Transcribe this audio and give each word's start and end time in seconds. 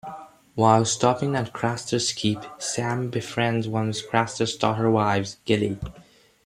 While 0.55 0.85
stopping 0.85 1.35
at 1.35 1.53
Craster's 1.53 2.11
Keep, 2.11 2.39
Sam 2.57 3.11
befriends 3.11 3.67
one 3.67 3.89
of 3.89 3.95
Craster's 3.97 4.55
daughter-wives, 4.55 5.37
Gilly. 5.45 5.77